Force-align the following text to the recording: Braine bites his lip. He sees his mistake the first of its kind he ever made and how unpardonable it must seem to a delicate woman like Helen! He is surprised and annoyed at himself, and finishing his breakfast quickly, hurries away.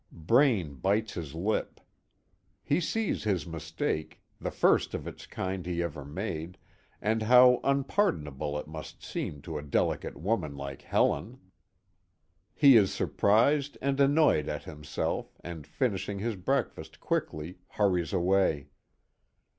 Braine 0.25 0.77
bites 0.77 1.13
his 1.13 1.35
lip. 1.35 1.79
He 2.63 2.81
sees 2.81 3.23
his 3.23 3.45
mistake 3.45 4.19
the 4.39 4.49
first 4.49 4.95
of 4.95 5.05
its 5.05 5.27
kind 5.27 5.63
he 5.63 5.83
ever 5.83 6.03
made 6.03 6.57
and 6.99 7.21
how 7.21 7.59
unpardonable 7.63 8.57
it 8.57 8.65
must 8.65 9.03
seem 9.03 9.43
to 9.43 9.59
a 9.59 9.61
delicate 9.61 10.17
woman 10.17 10.57
like 10.57 10.81
Helen! 10.81 11.37
He 12.55 12.77
is 12.77 12.91
surprised 12.91 13.77
and 13.79 13.99
annoyed 13.99 14.49
at 14.49 14.63
himself, 14.63 15.37
and 15.43 15.67
finishing 15.67 16.17
his 16.17 16.35
breakfast 16.35 16.99
quickly, 16.99 17.59
hurries 17.67 18.11
away. 18.11 18.69